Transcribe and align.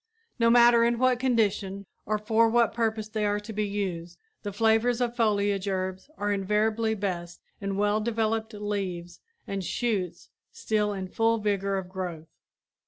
No 0.39 0.49
matter 0.49 0.83
in 0.83 0.97
what 0.97 1.19
condition 1.19 1.85
or 2.07 2.17
for 2.17 2.49
what 2.49 2.73
purpose 2.73 3.07
they 3.07 3.23
are 3.23 3.39
to 3.41 3.53
be 3.53 3.67
used 3.67 4.17
the 4.41 4.51
flavors 4.51 4.99
of 4.99 5.15
foliage 5.15 5.67
herbs 5.67 6.09
are 6.17 6.31
invariably 6.33 6.95
best 6.95 7.39
in 7.59 7.77
well 7.77 8.01
developed 8.01 8.55
leaves 8.55 9.19
and 9.45 9.63
shoots 9.63 10.31
still 10.51 10.91
in 10.91 11.07
full 11.07 11.37
vigor 11.37 11.77
of 11.77 11.87
growth. 11.87 12.29